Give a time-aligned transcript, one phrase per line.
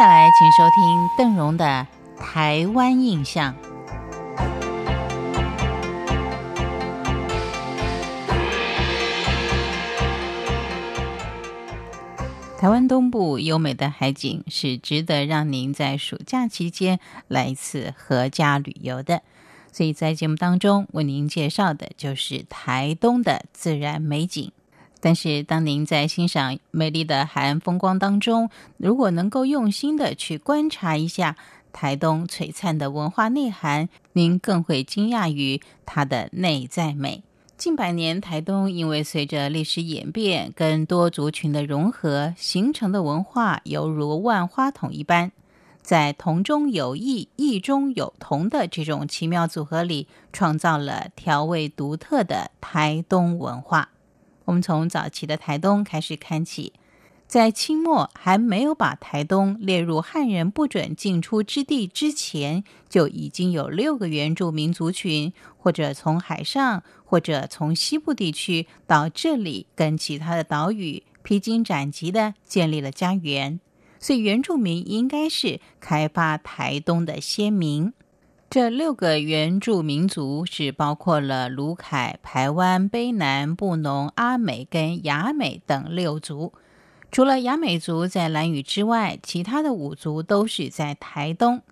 [0.00, 1.86] 下来，请收听邓荣的
[2.18, 3.54] 《台湾印象》。
[12.58, 16.98] 台湾东部优美的海景是值得让您在暑假期间
[17.28, 19.20] 来一次合家旅游的，
[19.70, 24.50] 所以在节目当中为您介绍的就是台东的自然美景。
[25.00, 31.36] 但是，当您在欣赏美丽的海岸风光当中，如果能够用心的去观察一下
[31.72, 37.22] 台东璀璨的文化内涵，您更会惊讶于它的内在美。
[37.56, 45.32] 近百年，台东因为随着历史演变跟多族群的融合，形成的文化犹如万花筒一般，
[45.82, 53.90] 在同中有异、异中有同的这种奇妙组合里，创造了调味独特的台东文化。
[54.50, 56.72] 我们从早期的台东开始看起。
[57.28, 73.60] 在清末还没有把台东列入汉人不准进出之地之前，就已经有六个原住民族群，或者从海上，或者从西部地区到这里，跟其他的岛屿披荆斩棘的建立了家园。
[74.00, 77.92] 所以原住民应该是开发台东的先民。
[78.50, 86.52] 这六个原住民族是包括了卢凯、排湾、卑南、布农、阿美跟雅美等六族。
[87.12, 91.62] 除了雅美族在兰屿之外，其他的五族都是在台东。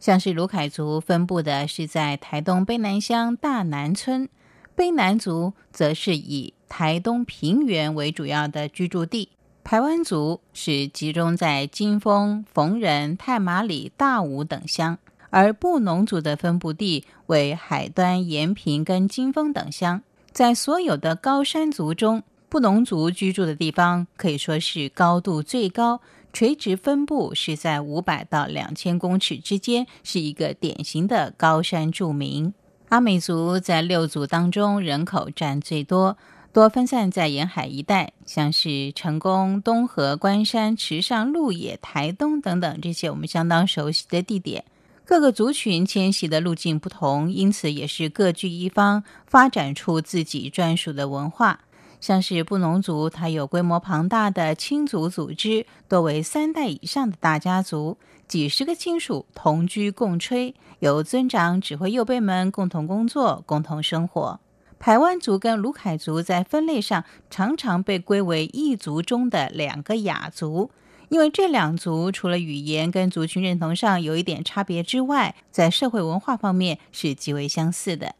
[0.00, 4.28] 像是卢凯族分布的是在台东卑南乡大南村，
[4.76, 9.28] 卑南族则是以台东平原为主要的居住地。
[9.62, 14.98] 排湾族是集中在金峰、逢仁、太麻里、大武等乡，
[15.34, 20.00] 而布农族的分布地为海端、延平跟金峰等乡。
[20.30, 26.00] 在所有的高山族中，布农族居住的地方可以说是高度最高，
[26.32, 32.54] 垂直分布是在五百到两千公尺之间，是一个典型的高山住民。
[32.90, 36.16] 阿美族在六族当中人口占最多，
[36.52, 44.64] 多分散在沿海一带，像是成功、东河、关山、池上、鹿野、台东等等这些我们相当熟悉的地点。
[45.06, 51.60] 各个族群迁徙的路径不同，因此也是各据一方，发展出自己专属的文化。
[52.00, 64.40] 像是布农族，它有规模庞大的亲族组织，多为三代以上的大家族，几十个亲属同居共炊，由尊长指挥幼辈们共同工作、共同生活。
[64.78, 70.70] 排湾族跟卢凯族在分类上常常被归为异族中的两个亚族，
[71.14, 78.16] 因为这两族除了语言跟族群认同上有一点差别之外，在社会文化方面是极为相似的。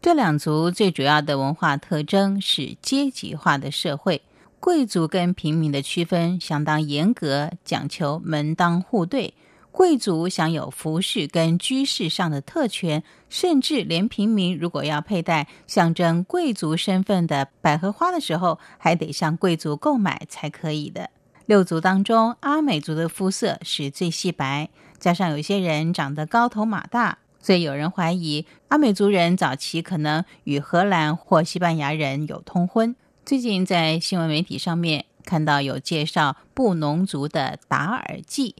[0.00, 4.22] 这两族最主要的文化特征是阶级化的社会，
[4.60, 9.34] 贵族跟平民的区分相当严格，讲求门当户对。
[9.70, 21.10] 贵族享有服饰跟居室上的特权，甚至连平民如果要佩戴象征贵族身份的百合花的时候，还得向贵族购买才可以的。
[21.48, 27.20] 六族当中，阿美族的肤色是最细白，加上有些人长得高头马大。
[27.40, 32.94] 所以有人怀疑阿美族人早期可能与荷兰或西班牙人有通婚。
[33.24, 38.54] 最近在新闻媒体上面看到有介绍布农族的达尔祭，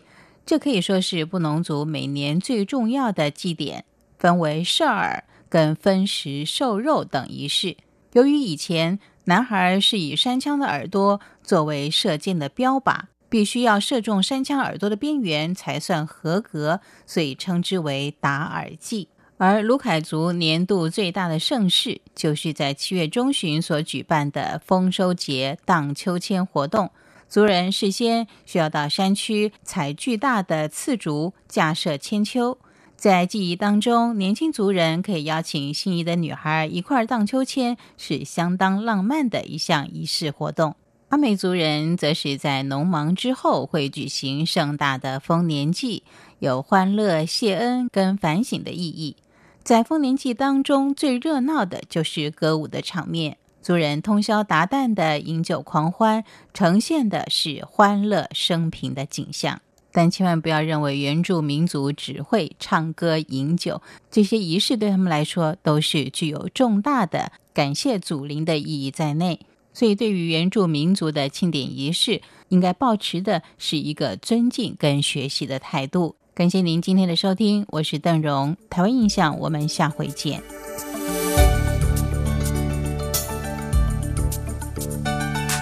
[0.47, 3.85] 这可以说是布农族每年最重要的祭典，
[4.19, 7.77] 分为射耳跟分食瘦肉等仪式。
[8.15, 8.99] 由于以前
[9.29, 13.03] 男孩是以山枪的耳朵作为射箭的标靶。
[13.31, 19.09] 必须要射中山枪耳朵的边缘才算合格，所以称之为打耳祭。
[19.37, 26.91] 而卢凯族年度最大的盛事，就是在七月中旬所举办的丰收节荡秋千活动。
[27.29, 32.57] 族人事先需要到山区采巨大的刺竹，架设千秋。
[32.99, 40.75] 在记忆当中，年轻族人可以邀请心仪的女孩一块荡秋千，是相当浪漫的一项仪式活动。
[41.11, 46.03] 阿美族人则是在农忙之后会举行盛大的丰年祭，
[46.41, 49.15] 有欢乐、谢恩跟反省的意义。
[49.63, 59.61] 在丰年祭当中，最热闹的就是歌舞的场面，族人通宵达旦的饮酒狂欢，呈现的是欢乐生平的景象。
[59.93, 63.81] 但千万不要认为原住民族只会唱歌饮酒，
[64.11, 69.41] 这些仪式对他们来说都是具有重大的感谢祖灵的意义在内。
[69.73, 76.17] 所以，对于原住民族的庆典仪式，应该保持的是一个尊敬跟学习的态度。
[76.35, 80.58] 感谢您今天的收听，我是邓荣，台湾印象，我们下回见。